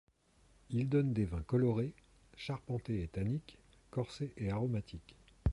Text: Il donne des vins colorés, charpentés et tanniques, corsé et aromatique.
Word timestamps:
Il 0.71 0.89
donne 0.89 1.13
des 1.13 1.25
vins 1.25 1.43
colorés, 1.43 1.93
charpentés 2.35 3.03
et 3.03 3.07
tanniques, 3.07 3.59
corsé 3.91 4.33
et 4.35 4.49
aromatique. 4.49 5.13